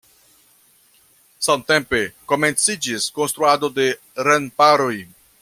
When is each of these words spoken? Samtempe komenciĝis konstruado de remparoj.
Samtempe 1.47 1.99
komenciĝis 2.33 3.07
konstruado 3.19 3.71
de 3.79 3.87
remparoj. 4.31 4.93